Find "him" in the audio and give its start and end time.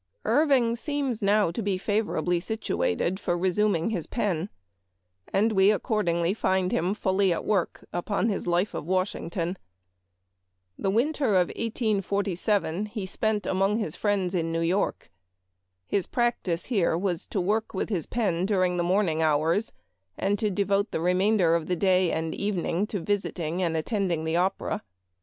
6.71-6.95